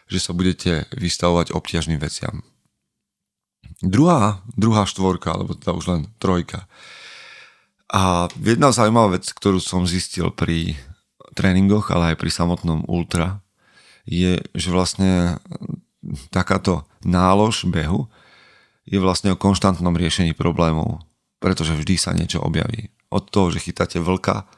že 0.09 0.17
sa 0.17 0.33
budete 0.33 0.89
vystavovať 0.95 1.53
obťažným 1.53 2.01
veciam. 2.01 2.41
Druhá, 3.79 4.43
druhá 4.59 4.83
štvorka, 4.83 5.31
alebo 5.31 5.55
teda 5.55 5.71
už 5.71 5.85
len 5.87 6.01
trojka. 6.19 6.67
A 7.89 8.27
jedna 8.37 8.69
zaujímavá 8.75 9.17
vec, 9.17 9.25
ktorú 9.31 9.63
som 9.63 9.87
zistil 9.87 10.29
pri 10.29 10.75
tréningoch, 11.33 11.89
ale 11.89 12.13
aj 12.13 12.19
pri 12.19 12.31
samotnom 12.31 12.83
ultra, 12.91 13.39
je, 14.03 14.41
že 14.51 14.69
vlastne 14.69 15.39
takáto 16.33 16.83
nálož 17.05 17.65
behu 17.69 18.11
je 18.89 18.97
vlastne 18.97 19.31
o 19.31 19.39
konštantnom 19.39 19.93
riešení 19.93 20.33
problémov, 20.33 21.05
pretože 21.37 21.77
vždy 21.77 21.95
sa 21.95 22.11
niečo 22.11 22.41
objaví. 22.41 22.89
Od 23.13 23.23
toho, 23.29 23.53
že 23.53 23.63
chytáte 23.63 24.01
vlka, 24.01 24.49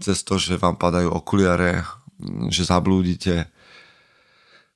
cez 0.00 0.24
to, 0.24 0.40
že 0.40 0.56
vám 0.56 0.80
padajú 0.80 1.12
okuliare, 1.12 1.84
že 2.48 2.64
zablúdite. 2.64 3.48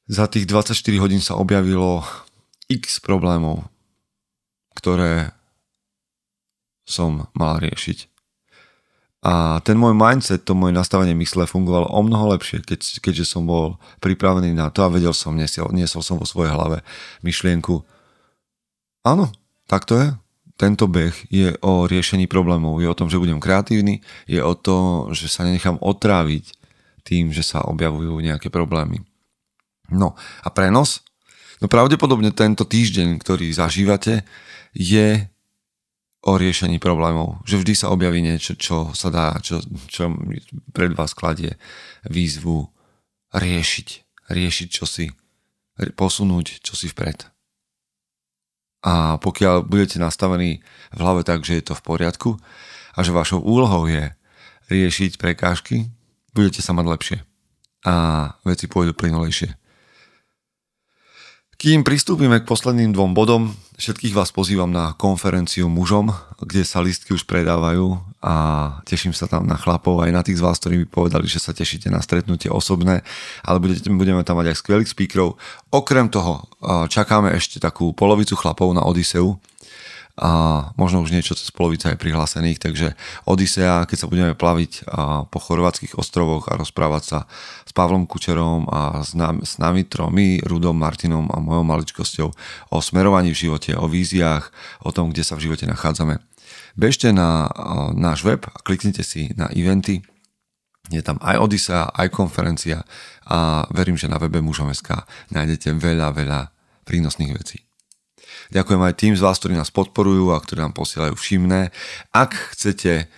Za 0.05 0.29
tých 0.29 0.45
24 0.45 0.77
hodín 1.01 1.21
sa 1.25 1.41
objavilo 1.41 2.05
x 2.71 3.01
problémov, 3.01 3.67
ktoré 4.79 5.33
som 6.85 7.29
mal 7.33 7.61
riešiť. 7.61 8.13
A 9.25 9.65
ten 9.65 9.81
môj 9.81 9.97
mindset, 9.97 10.45
to 10.45 10.53
moje 10.53 10.77
nastavenie 10.77 11.17
mysle 11.17 11.49
fungovalo 11.49 11.89
o 11.89 12.01
mnoho 12.05 12.37
lepšie, 12.37 12.61
keď, 12.61 13.01
keďže 13.01 13.25
som 13.25 13.49
bol 13.49 13.81
pripravený 14.05 14.53
na 14.53 14.69
to 14.69 14.85
a 14.85 14.93
vedel 14.93 15.17
som, 15.17 15.33
niesol, 15.33 15.73
niesol 15.73 16.05
som 16.05 16.21
vo 16.21 16.29
svojej 16.29 16.53
hlave 16.53 16.85
myšlienku. 17.25 17.81
Áno, 19.01 19.33
tak 19.65 19.89
to 19.89 19.97
je 19.97 20.13
tento 20.55 20.87
beh 20.87 21.15
je 21.35 21.55
o 21.67 21.91
riešení 21.91 22.31
problémov, 22.31 22.79
je 22.79 22.87
o 22.87 22.99
tom, 22.99 23.11
že 23.11 23.19
budem 23.19 23.43
kreatívny, 23.43 24.07
je 24.31 24.39
o 24.39 24.55
to, 24.55 25.09
že 25.11 25.27
sa 25.27 25.43
nenechám 25.43 25.79
otráviť 25.83 26.55
tým, 27.03 27.35
že 27.35 27.43
sa 27.43 27.67
objavujú 27.67 28.15
nejaké 28.23 28.49
problémy. 28.55 29.03
No 29.91 30.15
a 30.41 30.49
prenos? 30.55 31.03
No 31.63 31.71
pravdepodobne 31.71 32.35
tento 32.35 32.67
týždeň, 32.67 33.23
ktorý 33.23 33.51
zažívate, 33.55 34.27
je 34.75 35.31
o 36.25 36.33
riešení 36.35 36.81
problémov. 36.81 37.45
Že 37.45 37.63
vždy 37.63 37.75
sa 37.77 37.93
objaví 37.93 38.25
niečo, 38.25 38.57
čo 38.57 38.91
sa 38.97 39.13
dá, 39.13 39.37
čo, 39.45 39.61
čo 39.87 40.11
pred 40.73 40.97
vás 40.97 41.13
kladie 41.13 41.61
výzvu 42.09 42.67
riešiť. 43.37 43.89
Riešiť 44.33 44.69
čosi. 44.73 45.13
Posunúť 45.95 46.65
čosi 46.65 46.89
vpred. 46.91 47.29
A 48.85 49.17
pokiaľ 49.21 49.65
budete 49.65 49.97
nastavení 49.97 50.61
v 50.93 50.99
hlave 51.01 51.25
tak, 51.25 51.45
že 51.45 51.61
je 51.61 51.65
to 51.73 51.75
v 51.77 51.85
poriadku 51.85 52.37
a 52.95 52.99
že 53.01 53.17
vašou 53.17 53.41
úlohou 53.41 53.89
je 53.89 54.13
riešiť 54.69 55.17
prekážky, 55.17 55.89
budete 56.37 56.61
sa 56.61 56.77
mať 56.77 56.87
lepšie 56.89 57.19
a 57.85 57.95
veci 58.49 58.65
pôjdu 58.65 58.97
plynulejšie. 58.97 59.64
Kým 61.65 61.81
pristúpime 61.81 62.45
k 62.45 62.45
posledným 62.45 62.93
dvom 62.93 63.17
bodom, 63.17 63.49
všetkých 63.81 64.13
vás 64.13 64.29
pozývam 64.29 64.69
na 64.69 64.93
konferenciu 65.01 65.65
mužom, 65.65 66.13
kde 66.45 66.61
sa 66.61 66.85
listky 66.85 67.17
už 67.17 67.25
predávajú 67.25 68.05
a 68.21 68.35
teším 68.85 69.17
sa 69.17 69.25
tam 69.25 69.49
na 69.49 69.57
chlapov 69.57 70.05
aj 70.05 70.13
na 70.13 70.21
tých 70.21 70.37
z 70.37 70.45
vás, 70.45 70.61
ktorí 70.61 70.85
mi 70.85 70.85
povedali, 70.85 71.25
že 71.25 71.41
sa 71.41 71.57
tešíte 71.57 71.89
na 71.89 72.05
stretnutie 72.05 72.53
osobné, 72.53 73.01
ale 73.41 73.65
budeme 73.89 74.21
tam 74.29 74.45
mať 74.45 74.53
aj 74.53 74.61
skvelých 74.61 74.93
speakerov. 74.93 75.41
Okrem 75.73 76.13
toho 76.13 76.45
čakáme 76.93 77.33
ešte 77.33 77.65
takú 77.65 77.97
polovicu 77.97 78.37
chlapov 78.37 78.69
na 78.77 78.85
Odiseu, 78.85 79.41
a 80.15 80.31
možno 80.79 81.03
už 81.03 81.11
niečo 81.11 81.35
cez 81.35 81.51
polovica 81.51 81.91
je 81.91 81.99
prihlásených, 81.99 82.63
takže 82.63 82.95
Odisea, 83.27 83.83
keď 83.83 83.99
sa 83.99 84.07
budeme 84.07 84.33
plaviť 84.39 84.87
po 85.27 85.39
chorvátskych 85.43 85.99
ostrovoch 85.99 86.47
a 86.47 86.55
rozprávať 86.55 87.03
sa 87.03 87.19
s 87.67 87.75
Pavlom 87.75 88.07
Kučerom 88.07 88.71
a 88.71 89.03
s 89.03 89.19
nami, 89.19 89.43
s 89.43 89.59
tromi, 89.91 90.39
Rudom, 90.39 90.79
Martinom 90.79 91.27
a 91.35 91.43
mojou 91.43 91.67
maličkosťou 91.67 92.29
o 92.71 92.77
smerovaní 92.79 93.35
v 93.35 93.51
živote, 93.51 93.75
o 93.75 93.91
víziách, 93.91 94.55
o 94.87 94.95
tom, 94.95 95.11
kde 95.11 95.27
sa 95.27 95.35
v 95.35 95.51
živote 95.51 95.67
nachádzame. 95.67 96.23
Bežte 96.79 97.11
na 97.11 97.51
náš 97.99 98.23
web 98.23 98.47
a 98.47 98.55
kliknite 98.63 99.03
si 99.03 99.35
na 99.35 99.51
eventy, 99.51 100.07
je 100.95 101.03
tam 101.03 101.19
aj 101.27 101.43
Odisea, 101.43 101.91
aj 101.91 102.15
konferencia 102.15 102.87
a 103.27 103.67
verím, 103.75 103.99
že 103.99 104.07
na 104.07 104.23
webe 104.23 104.39
mužom.sk 104.39 105.11
nájdete 105.35 105.75
veľa, 105.75 106.15
veľa 106.15 106.55
prínosných 106.87 107.35
vecí. 107.35 107.67
Ďakujem 108.51 108.81
aj 108.83 108.95
tým 108.95 109.15
z 109.17 109.25
vás, 109.25 109.39
ktorí 109.41 109.55
nás 109.57 109.75
podporujú 109.75 110.35
a 110.35 110.43
ktorí 110.43 110.63
nám 110.63 110.75
posielajú 110.77 111.15
všimné. 111.17 111.75
Ak 112.15 112.35
chcete 112.55 113.09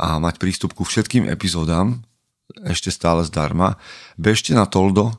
a 0.00 0.16
mať 0.16 0.40
prístup 0.40 0.72
ku 0.72 0.88
všetkým 0.88 1.28
epizódám, 1.28 2.00
ešte 2.64 2.88
stále 2.90 3.22
zdarma, 3.22 3.76
bežte 4.16 4.56
na 4.56 4.64
Toldo, 4.64 5.12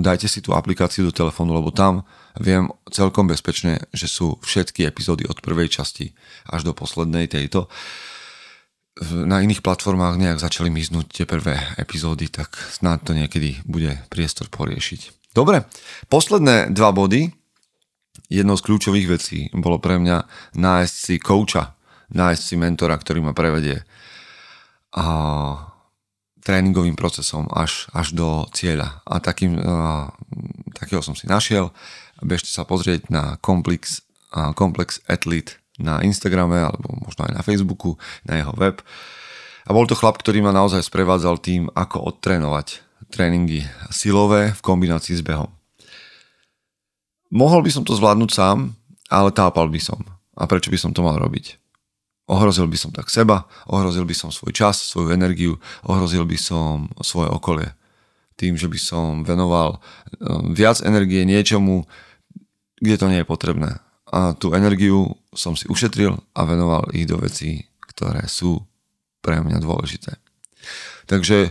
dajte 0.00 0.24
si 0.24 0.40
tú 0.40 0.56
aplikáciu 0.56 1.04
do 1.04 1.12
telefónu, 1.12 1.52
lebo 1.52 1.68
tam 1.68 2.08
viem 2.38 2.70
celkom 2.88 3.28
bezpečne, 3.28 3.82
že 3.92 4.08
sú 4.08 4.40
všetky 4.40 4.88
epizódy 4.88 5.28
od 5.28 5.42
prvej 5.44 5.68
časti 5.68 6.16
až 6.48 6.64
do 6.64 6.72
poslednej 6.72 7.28
tejto. 7.28 7.68
Na 9.00 9.40
iných 9.44 9.60
platformách 9.60 10.16
nejak 10.16 10.40
začali 10.40 10.72
miznúť 10.72 11.12
tie 11.12 11.26
prvé 11.28 11.56
epizódy, 11.76 12.28
tak 12.32 12.56
snáď 12.56 12.98
to 13.04 13.12
niekedy 13.16 13.50
bude 13.68 13.96
priestor 14.08 14.48
poriešiť. 14.48 15.32
Dobre, 15.36 15.68
posledné 16.08 16.72
dva 16.72 16.90
body, 16.90 17.32
jednou 18.30 18.54
z 18.54 18.64
kľúčových 18.64 19.10
vecí 19.10 19.38
bolo 19.50 19.82
pre 19.82 19.98
mňa 19.98 20.24
nájsť 20.54 20.94
si 20.94 21.14
kouča, 21.18 21.74
nájsť 22.14 22.42
si 22.42 22.54
mentora, 22.54 22.94
ktorý 22.94 23.20
ma 23.20 23.34
prevedie 23.34 23.82
a 24.94 25.06
tréningovým 26.40 26.96
procesom 26.98 27.46
až, 27.52 27.86
až 27.92 28.16
do 28.16 28.48
cieľa. 28.50 29.04
A 29.06 29.20
takým, 29.20 29.60
a, 29.60 30.08
takého 30.74 31.04
som 31.04 31.14
si 31.14 31.28
našiel. 31.30 31.70
Bežte 32.24 32.50
sa 32.50 32.66
pozrieť 32.66 33.12
na 33.12 33.36
Complex, 33.38 34.02
a 34.34 34.54
Complex 34.56 34.98
Athlete 35.06 35.60
na 35.80 36.04
Instagrame 36.04 36.60
alebo 36.60 36.92
možno 37.00 37.24
aj 37.24 37.32
na 37.32 37.42
Facebooku, 37.44 37.96
na 38.28 38.40
jeho 38.40 38.52
web. 38.56 38.84
A 39.64 39.70
bol 39.72 39.88
to 39.88 39.96
chlap, 39.96 40.20
ktorý 40.20 40.44
ma 40.44 40.52
naozaj 40.52 40.84
sprevádzal 40.84 41.40
tým, 41.40 41.68
ako 41.72 42.16
odtrénovať 42.16 42.82
tréningy 43.08 43.64
silové 43.88 44.52
v 44.52 44.60
kombinácii 44.60 45.16
s 45.16 45.24
behom. 45.24 45.59
Mohol 47.30 47.62
by 47.62 47.70
som 47.70 47.82
to 47.86 47.94
zvládnuť 47.94 48.30
sám, 48.34 48.74
ale 49.06 49.30
tápal 49.30 49.70
by 49.70 49.78
som. 49.78 50.02
A 50.34 50.50
prečo 50.50 50.70
by 50.70 50.78
som 50.78 50.90
to 50.90 51.06
mal 51.06 51.14
robiť? 51.14 51.58
Ohrozil 52.30 52.70
by 52.70 52.78
som 52.78 52.90
tak 52.94 53.10
seba, 53.10 53.46
ohrozil 53.66 54.06
by 54.06 54.14
som 54.14 54.30
svoj 54.30 54.54
čas, 54.54 54.82
svoju 54.86 55.10
energiu, 55.10 55.58
ohrozil 55.82 56.22
by 56.22 56.38
som 56.38 56.86
svoje 57.02 57.26
okolie. 57.30 57.74
Tým, 58.38 58.54
že 58.54 58.70
by 58.70 58.78
som 58.78 59.26
venoval 59.26 59.82
um, 60.22 60.54
viac 60.54 60.78
energie 60.82 61.26
niečomu, 61.26 61.86
kde 62.78 62.96
to 62.98 63.06
nie 63.10 63.22
je 63.22 63.30
potrebné. 63.30 63.82
A 64.10 64.34
tú 64.34 64.54
energiu 64.54 65.18
som 65.34 65.54
si 65.54 65.70
ušetril 65.70 66.18
a 66.34 66.40
venoval 66.46 66.90
ich 66.94 67.06
do 67.06 67.18
vecí, 67.18 67.66
ktoré 67.94 68.26
sú 68.26 68.62
pre 69.22 69.38
mňa 69.38 69.58
dôležité. 69.62 70.18
Takže, 71.06 71.50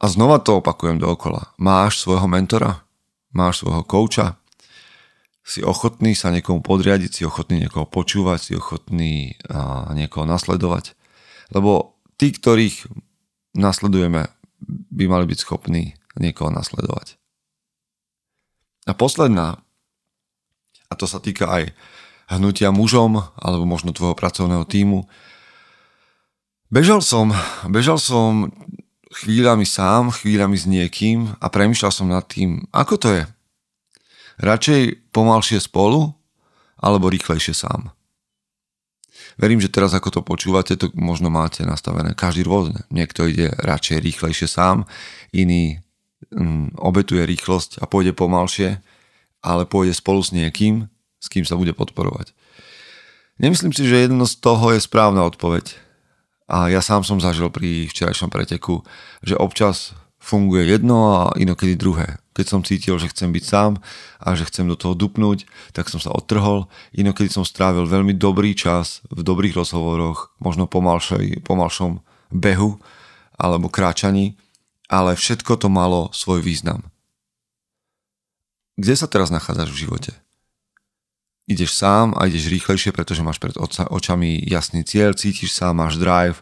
a 0.00 0.04
znova 0.08 0.40
to 0.40 0.60
opakujem 0.60 1.00
dookola, 1.00 1.52
máš 1.60 2.00
svojho 2.00 2.28
mentora, 2.28 2.84
máš 3.32 3.64
svojho 3.64 3.84
kouča, 3.84 4.41
si 5.42 5.60
ochotný 5.60 6.14
sa 6.14 6.30
niekomu 6.30 6.62
podriadiť, 6.62 7.10
si 7.10 7.22
ochotný 7.26 7.66
niekoho 7.66 7.86
počúvať, 7.86 8.38
si 8.38 8.52
ochotný 8.54 9.34
a, 9.50 9.90
niekoho 9.90 10.22
nasledovať. 10.22 10.94
Lebo 11.50 11.98
tí, 12.14 12.30
ktorých 12.30 12.86
nasledujeme, 13.58 14.30
by 14.94 15.04
mali 15.10 15.26
byť 15.26 15.38
schopní 15.42 15.98
niekoho 16.14 16.54
nasledovať. 16.54 17.18
A 18.86 18.94
posledná, 18.94 19.62
a 20.86 20.94
to 20.94 21.06
sa 21.10 21.18
týka 21.18 21.50
aj 21.50 21.74
hnutia 22.30 22.70
mužom, 22.70 23.18
alebo 23.34 23.66
možno 23.66 23.90
tvojho 23.90 24.14
pracovného 24.14 24.62
týmu, 24.66 25.10
bežal 26.70 27.02
som, 27.02 27.34
bežal 27.66 27.98
som 27.98 28.50
chvíľami 29.12 29.66
sám, 29.68 30.14
chvíľami 30.14 30.56
s 30.56 30.64
niekým 30.64 31.36
a 31.36 31.46
premýšľal 31.52 31.92
som 31.92 32.08
nad 32.08 32.24
tým, 32.24 32.64
ako 32.72 32.94
to 32.96 33.08
je, 33.12 33.22
Radšej 34.42 35.14
pomalšie 35.14 35.62
spolu 35.62 36.10
alebo 36.82 37.06
rýchlejšie 37.06 37.54
sám. 37.54 37.94
Verím, 39.38 39.62
že 39.62 39.72
teraz 39.72 39.94
ako 39.94 40.18
to 40.18 40.20
počúvate, 40.20 40.76
to 40.76 40.90
možno 40.98 41.32
máte 41.32 41.64
nastavené 41.64 42.12
každý 42.12 42.44
rôzne. 42.44 42.84
Niekto 42.92 43.30
ide 43.30 43.54
radšej 43.62 44.02
rýchlejšie 44.02 44.50
sám, 44.50 44.84
iný 45.32 45.80
mm, 46.34 46.76
obetuje 46.76 47.22
rýchlosť 47.24 47.80
a 47.80 47.88
pôjde 47.88 48.12
pomalšie, 48.12 48.82
ale 49.40 49.62
pôjde 49.64 49.96
spolu 49.96 50.20
s 50.20 50.34
niekým, 50.34 50.90
s 51.22 51.26
kým 51.30 51.46
sa 51.46 51.56
bude 51.56 51.72
podporovať. 51.72 52.34
Nemyslím 53.40 53.72
si, 53.72 53.88
že 53.88 54.04
jedno 54.04 54.28
z 54.28 54.36
toho 54.42 54.74
je 54.74 54.80
správna 54.82 55.24
odpoveď. 55.24 55.72
A 56.52 56.68
ja 56.68 56.84
sám 56.84 57.00
som 57.06 57.16
zažil 57.16 57.48
pri 57.48 57.88
včerajšom 57.88 58.28
preteku, 58.28 58.84
že 59.24 59.38
občas 59.38 59.96
funguje 60.22 60.70
jedno 60.70 61.18
a 61.18 61.34
inokedy 61.34 61.74
druhé. 61.74 62.22
Keď 62.32 62.46
som 62.46 62.62
cítil, 62.62 62.96
že 62.96 63.10
chcem 63.10 63.34
byť 63.34 63.44
sám 63.44 63.82
a 64.22 64.28
že 64.38 64.46
chcem 64.48 64.64
do 64.70 64.78
toho 64.78 64.94
dupnúť, 64.94 65.44
tak 65.74 65.90
som 65.90 65.98
sa 65.98 66.14
odtrhol. 66.14 66.70
Inokedy 66.94 67.28
som 67.28 67.44
strávil 67.44 67.84
veľmi 67.84 68.14
dobrý 68.16 68.54
čas 68.54 69.02
v 69.10 69.20
dobrých 69.20 69.58
rozhovoroch, 69.58 70.32
možno 70.40 70.70
pomalšej, 70.70 71.44
pomalšom 71.44 72.00
behu 72.32 72.80
alebo 73.36 73.68
kráčaní, 73.68 74.38
ale 74.86 75.18
všetko 75.18 75.58
to 75.58 75.68
malo 75.68 76.08
svoj 76.14 76.40
význam. 76.40 76.88
Kde 78.78 78.94
sa 78.96 79.10
teraz 79.10 79.28
nachádzaš 79.28 79.68
v 79.74 79.80
živote? 79.84 80.12
Ideš 81.50 81.74
sám 81.74 82.16
a 82.16 82.30
ideš 82.30 82.48
rýchlejšie, 82.48 82.94
pretože 82.94 83.20
máš 83.20 83.42
pred 83.42 83.52
očami 83.92 84.40
jasný 84.46 84.86
cieľ, 84.86 85.12
cítiš 85.12 85.52
sa, 85.52 85.76
máš 85.76 85.98
drive, 86.00 86.40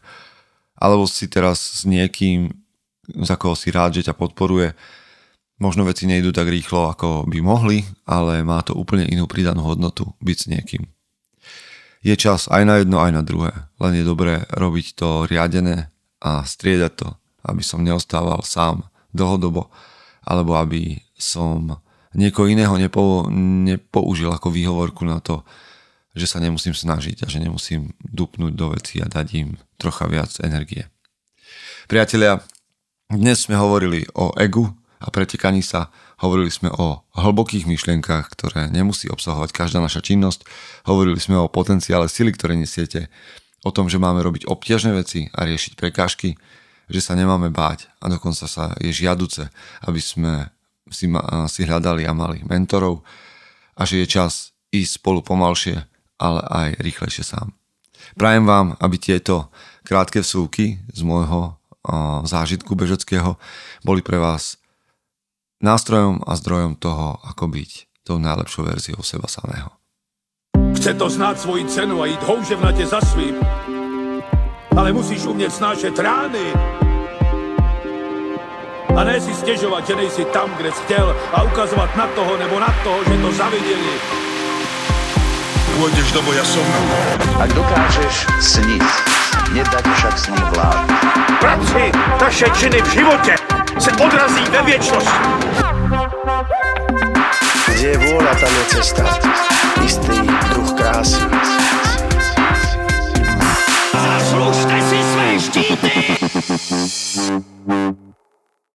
alebo 0.77 1.09
si 1.09 1.27
teraz 1.27 1.83
s 1.83 1.89
niekým 1.89 2.55
za 3.19 3.35
koho 3.35 3.59
si 3.59 3.75
rád, 3.75 3.99
že 3.99 4.07
ťa 4.11 4.15
podporuje. 4.15 4.75
Možno 5.61 5.85
veci 5.85 6.09
nejdú 6.09 6.33
tak 6.33 6.49
rýchlo, 6.49 6.89
ako 6.89 7.29
by 7.29 7.39
mohli, 7.45 7.85
ale 8.09 8.41
má 8.41 8.65
to 8.65 8.73
úplne 8.73 9.05
inú 9.09 9.29
pridanú 9.29 9.61
hodnotu 9.61 10.17
byť 10.25 10.37
s 10.37 10.47
niekým. 10.49 10.83
Je 12.01 12.17
čas 12.17 12.49
aj 12.49 12.65
na 12.65 12.81
jedno, 12.81 12.97
aj 13.05 13.13
na 13.13 13.21
druhé. 13.21 13.53
Len 13.77 14.01
je 14.01 14.09
dobré 14.09 14.49
robiť 14.57 14.87
to 14.97 15.29
riadené 15.29 15.93
a 16.25 16.41
striedať 16.49 16.93
to, 16.97 17.09
aby 17.45 17.61
som 17.61 17.85
neostával 17.85 18.41
sám 18.41 18.89
dlhodobo, 19.13 19.69
alebo 20.25 20.57
aby 20.57 20.97
som 21.21 21.77
niekoho 22.17 22.49
iného 22.49 22.73
nepo, 22.81 23.29
nepoužil 23.65 24.33
ako 24.33 24.49
výhovorku 24.49 25.05
na 25.05 25.21
to, 25.21 25.45
že 26.17 26.27
sa 26.27 26.43
nemusím 26.43 26.75
snažiť 26.75 27.23
a 27.23 27.31
že 27.31 27.39
nemusím 27.39 27.95
dupnúť 28.03 28.53
do 28.57 28.75
veci 28.75 28.99
a 28.99 29.07
dať 29.07 29.27
im 29.39 29.49
trocha 29.79 30.11
viac 30.11 30.33
energie. 30.43 30.89
Priatelia, 31.87 32.43
dnes 33.11 33.51
sme 33.51 33.59
hovorili 33.59 34.07
o 34.15 34.31
egu 34.39 34.71
a 35.03 35.11
pretekaní 35.11 35.67
sa, 35.67 35.91
hovorili 36.23 36.53
sme 36.53 36.71
o 36.71 37.03
hlbokých 37.19 37.67
myšlienkach, 37.67 38.31
ktoré 38.31 38.71
nemusí 38.71 39.11
obsahovať 39.11 39.51
každá 39.51 39.83
naša 39.83 39.99
činnosť, 39.99 40.47
hovorili 40.87 41.19
sme 41.19 41.43
o 41.43 41.51
potenciále 41.51 42.07
sily, 42.07 42.31
ktoré 42.31 42.55
nesiete, 42.55 43.11
o 43.67 43.75
tom, 43.75 43.91
že 43.93 44.01
máme 44.01 44.25
robiť 44.25 44.49
obťažné 44.49 44.97
veci 44.97 45.29
a 45.35 45.45
riešiť 45.45 45.77
prekážky, 45.77 46.39
že 46.89 47.01
sa 47.03 47.19
nemáme 47.19 47.53
báť 47.53 47.91
a 48.01 48.09
dokonca 48.09 48.47
sa 48.49 48.73
je 48.81 48.95
žiaduce, 48.95 49.53
aby 49.85 50.01
sme 50.01 50.49
si, 50.89 51.11
ma, 51.11 51.45
si 51.51 51.69
hľadali 51.69 52.07
a 52.09 52.17
mali 52.17 52.41
mentorov 52.47 53.05
a 53.77 53.85
že 53.85 54.01
je 54.01 54.07
čas 54.07 54.57
ísť 54.73 55.03
spolu 55.03 55.21
pomalšie, 55.21 55.83
ale 56.17 56.41
aj 56.47 56.69
rýchlejšie 56.81 57.25
sám. 57.27 57.53
Prajem 58.17 58.49
vám, 58.49 58.81
aby 58.81 58.97
tieto 58.97 59.53
krátke 59.85 60.25
vsúky 60.25 60.81
z 60.89 61.01
môjho 61.05 61.60
zážitku 62.25 62.75
bežeckého 62.75 63.37
boli 63.85 64.05
pre 64.05 64.21
vás 64.21 64.57
nástrojom 65.65 66.21
a 66.27 66.37
zdrojom 66.37 66.77
toho, 66.77 67.21
ako 67.25 67.49
byť 67.49 67.71
tou 68.05 68.17
najlepšou 68.19 68.65
verziou 68.65 69.01
seba 69.05 69.29
samého. 69.29 69.71
Chce 70.77 70.95
to 70.95 71.11
znát 71.11 71.41
svoji 71.41 71.65
cenu 71.65 72.03
a 72.03 72.07
jít 72.07 72.23
houževnatě 72.23 72.87
za 72.87 73.01
svým. 73.01 73.37
Ale 74.77 74.93
musíš 74.93 75.25
umět 75.25 75.53
snášet 75.53 75.99
rány. 75.99 76.53
A 78.97 79.05
ne 79.05 79.21
si 79.21 79.35
stěžovat, 79.35 79.87
že 79.87 79.97
nejsi 79.97 80.25
tam, 80.25 80.51
kde 80.57 80.73
jsi 80.73 80.83
chtěl 80.83 81.17
a 81.33 81.43
ukazovat 81.43 81.97
na 81.97 82.07
toho 82.07 82.37
nebo 82.37 82.61
na 82.61 82.75
toho, 82.85 83.05
že 83.05 83.23
to 83.23 83.33
zaviděli. 83.33 83.95
Pôjdeš 85.81 86.13
do 86.13 86.21
boja 86.27 86.45
som. 86.45 86.67
Ak 87.41 87.57
dokážeš 87.57 88.29
sniť, 88.37 88.85
nedať 89.53 89.85
však 89.87 90.15
svým 90.19 90.45
vlád. 90.55 90.87
Práci 91.41 91.83
taše 92.19 92.47
činy 92.55 92.83
v 92.83 92.89
živote 92.91 93.35
se 93.79 93.91
odrazí 93.93 94.45
ve 94.51 94.63
viečnosť. 94.63 95.13
Kde 97.69 97.89
je 97.89 97.99
vôľa, 97.99 98.33
tam 98.37 98.53
je 98.53 98.65
cesta. 98.77 99.05
Istý 99.81 100.17
druh 100.53 100.71
krásy. 100.77 101.23
Zaslužte 103.95 104.77
si 104.85 104.99
své 105.01 105.29
štíty! 105.41 105.95